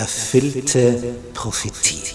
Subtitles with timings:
[0.00, 2.14] erfüllte Prophetie.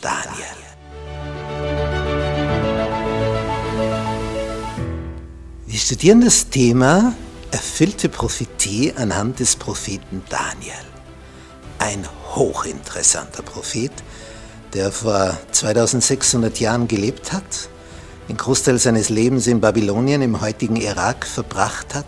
[0.00, 0.58] Daniel.
[5.66, 7.12] Wir studieren das Thema
[7.50, 10.72] erfüllte Prophetie anhand des Propheten Daniel.
[11.78, 13.92] Ein hochinteressanter Prophet,
[14.72, 17.68] der vor 2600 Jahren gelebt hat,
[18.30, 22.06] den Großteil seines Lebens in Babylonien im heutigen Irak verbracht hat,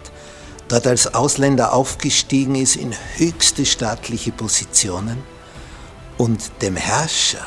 [0.68, 5.22] dort als Ausländer aufgestiegen ist in höchste staatliche Positionen
[6.18, 7.46] und dem Herrscher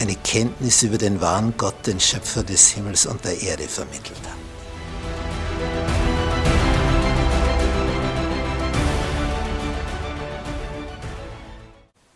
[0.00, 4.42] eine Kenntnis über den wahren Gott, den Schöpfer des Himmels und der Erde vermittelt hat.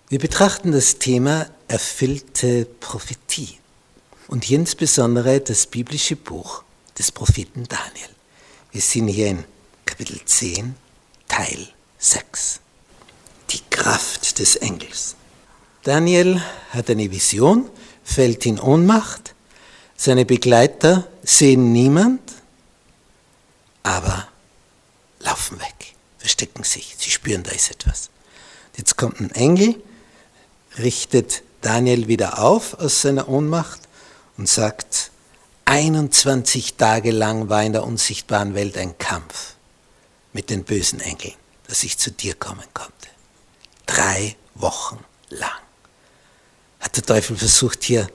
[0.09, 3.59] Wir betrachten das Thema erfüllte Prophetie
[4.29, 6.63] und insbesondere das biblische Buch
[6.99, 8.09] des Propheten Daniel.
[8.71, 9.45] Wir sind hier in
[9.87, 10.75] Kapitel 10,
[11.29, 12.61] Teil 6.
[13.51, 15.15] Die Kraft des Engels.
[15.85, 17.71] Daniel hat eine Vision,
[18.05, 19.35] fällt in Ohnmacht,
[19.97, 22.21] seine Begleiter sehen niemand,
[23.85, 24.29] aber
[25.21, 28.11] laufen weg, verstecken sich, sie spüren, da ist etwas.
[28.77, 29.83] Jetzt kommt ein Engel,
[30.79, 33.81] richtet Daniel wieder auf aus seiner Ohnmacht
[34.37, 35.13] und sagt,
[35.65, 39.56] 21 Tage lang war in der unsichtbaren Welt ein Kampf
[40.37, 41.33] mit den bösen Engeln,
[41.67, 43.09] dass ich zu dir kommen konnte.
[43.87, 45.63] Drei Wochen lang
[46.79, 48.07] hat der Teufel versucht, hier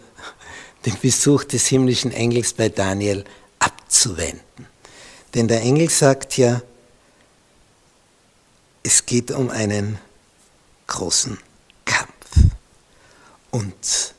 [0.86, 3.26] den Besuch des himmlischen Engels bei Daniel
[3.58, 4.68] abzuwenden.
[5.34, 6.62] Denn der Engel sagt ja,
[8.84, 9.98] es geht um einen
[10.86, 11.40] großen
[13.52, 14.14] und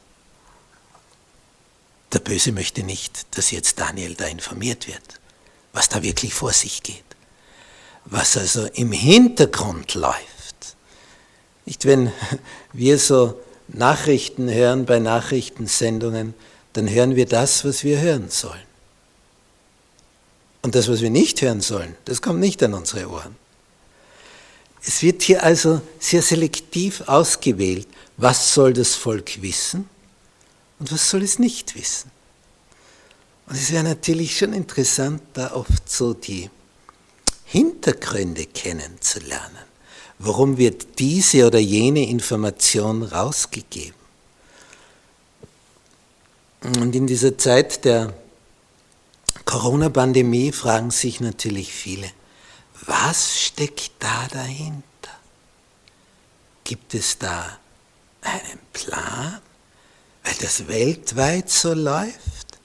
[2.13, 5.21] der Böse möchte nicht, dass jetzt Daniel da informiert wird,
[5.73, 7.12] was da wirklich vor sich geht.
[8.07, 10.77] Was also im Hintergrund läuft.
[11.65, 12.13] Nicht, wenn
[12.73, 16.35] wir so Nachrichten hören bei Nachrichtensendungen,
[16.73, 18.61] dann hören wir das, was wir hören sollen.
[20.63, 23.37] Und das, was wir nicht hören sollen, das kommt nicht an unsere Ohren.
[24.85, 27.87] Es wird hier also sehr selektiv ausgewählt,
[28.17, 29.89] was soll das Volk wissen
[30.79, 32.11] und was soll es nicht wissen.
[33.47, 36.51] Und es wäre natürlich schon interessant, da oft so die
[37.53, 39.67] Hintergründe kennenzulernen.
[40.19, 44.01] Warum wird diese oder jene Information rausgegeben?
[46.63, 48.15] Und in dieser Zeit der
[49.45, 52.11] Corona-Pandemie fragen sich natürlich viele,
[52.87, 54.83] was steckt da dahinter?
[56.65, 57.59] Gibt es da
[58.23, 59.43] einen Plan,
[60.25, 62.59] weil das weltweit so läuft.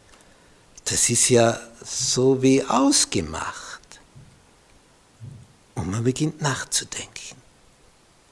[0.85, 3.66] Das ist ja so wie ausgemacht.
[5.77, 7.37] Und man beginnt nachzudenken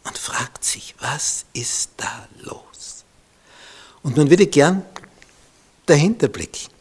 [0.03, 3.05] und fragt sich, was ist da los?
[4.01, 4.83] Und man würde gern
[5.85, 6.71] dahinter blicken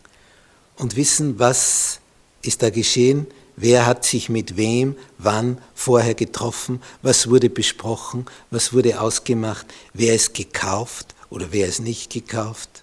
[0.76, 2.00] und wissen, was
[2.42, 3.26] ist da geschehen,
[3.56, 6.82] Wer hat sich mit wem, wann, vorher getroffen?
[7.02, 8.26] Was wurde besprochen?
[8.50, 9.66] Was wurde ausgemacht?
[9.92, 12.82] Wer ist gekauft oder wer ist nicht gekauft?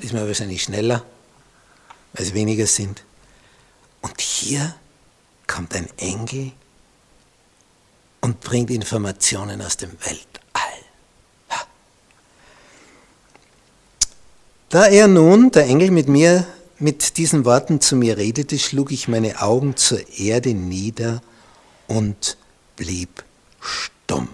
[0.00, 1.02] Ist man wahrscheinlich schneller,
[2.12, 3.04] weil es weniger sind.
[4.02, 4.74] Und hier
[5.46, 6.52] kommt ein Engel
[8.24, 10.24] und bringt Informationen aus dem Weltall.
[14.70, 16.46] Da er nun, der Engel, mit mir
[16.78, 21.20] mit diesen Worten zu mir redete, schlug ich meine Augen zur Erde nieder
[21.86, 22.38] und
[22.76, 23.24] blieb
[23.60, 24.30] stumm.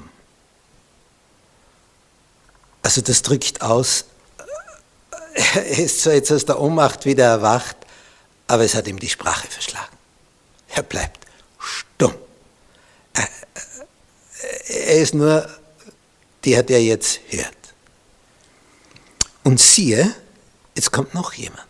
[2.82, 4.04] Also das drückt aus,
[5.34, 7.76] er ist zwar jetzt aus der Ohnmacht wieder erwacht,
[8.46, 9.96] aber es hat ihm die Sprache verschlagen.
[10.68, 11.26] Er bleibt
[11.58, 12.14] stumm.
[14.90, 15.48] Er ist nur
[16.44, 17.54] der, der jetzt hört.
[19.44, 20.12] Und siehe,
[20.74, 21.62] jetzt kommt noch jemand.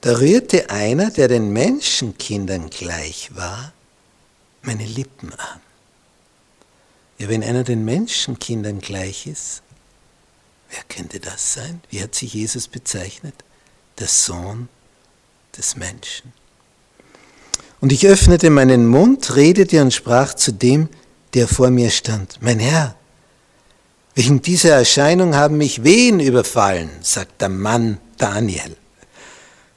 [0.00, 3.72] Da rührte einer, der den Menschenkindern gleich war,
[4.62, 5.60] meine Lippen an.
[7.18, 9.62] Ja, wenn einer den Menschenkindern gleich ist,
[10.68, 11.80] wer könnte das sein?
[11.90, 13.36] Wie hat sich Jesus bezeichnet?
[14.00, 14.68] Der Sohn
[15.56, 16.32] des Menschen.
[17.80, 20.88] Und ich öffnete meinen Mund, redete und sprach zu dem,
[21.34, 22.38] der vor mir stand.
[22.40, 22.94] Mein Herr,
[24.14, 28.76] wegen dieser Erscheinung haben mich Wehen überfallen, sagt der Mann Daniel.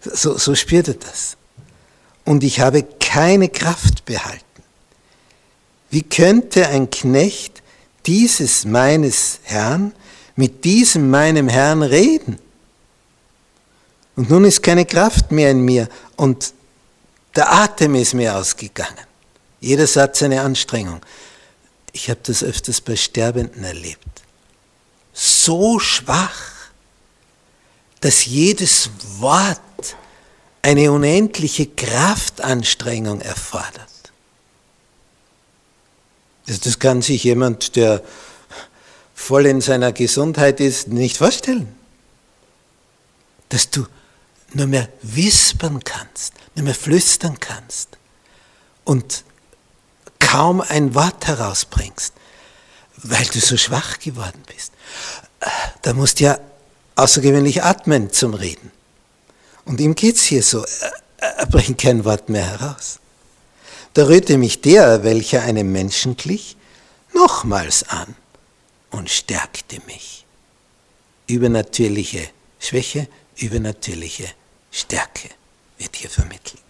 [0.02, 1.38] So, so spürte das.
[2.25, 4.44] Und ich habe keine Kraft behalten.
[5.90, 7.63] Wie könnte ein Knecht
[8.06, 9.94] dieses meines Herrn
[10.36, 12.38] mit diesem meinem Herrn reden?
[14.16, 16.54] Und nun ist keine Kraft mehr in mir und
[17.36, 19.06] der Atem ist mir ausgegangen.
[19.60, 21.01] Jeder Satz eine Anstrengung.
[21.96, 24.04] Ich habe das öfters bei Sterbenden erlebt.
[25.14, 26.52] So schwach,
[28.02, 28.90] dass jedes
[29.20, 29.62] Wort
[30.62, 34.12] eine unendliche Kraftanstrengung erfordert.
[36.48, 38.04] Das kann sich jemand, der
[39.14, 41.78] voll in seiner Gesundheit ist, nicht vorstellen.
[43.48, 43.88] Dass du
[44.52, 47.98] nur mehr wispern kannst, nur mehr flüstern kannst
[48.84, 49.24] und
[50.36, 52.14] kaum ein Wort herausbringst,
[52.98, 54.74] weil du so schwach geworden bist.
[55.82, 56.40] Da musst du ja
[56.98, 58.70] außergewöhnlich atmen zum Reden.
[59.64, 60.66] Und ihm geht's hier so,
[61.20, 63.00] er bringt kein Wort mehr heraus.
[63.94, 66.58] Da rührte mich der, welcher einem Menschen glich,
[67.14, 68.14] nochmals an
[68.92, 70.26] und stärkte mich.
[71.28, 72.28] Übernatürliche
[72.60, 74.28] Schwäche, übernatürliche
[74.70, 75.30] Stärke
[75.78, 76.65] wird hier vermittelt.